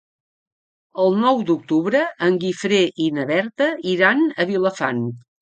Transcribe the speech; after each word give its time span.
El 1.03 1.17
nou 1.25 1.43
d'octubre 1.49 2.01
en 2.29 2.39
Guifré 2.45 2.81
i 3.07 3.11
na 3.19 3.27
Berta 3.33 3.69
iran 3.95 4.27
a 4.31 4.49
Vilafant. 4.55 5.07